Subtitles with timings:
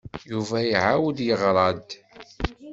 [0.31, 1.87] Yuba iɛawed yeɣra-d.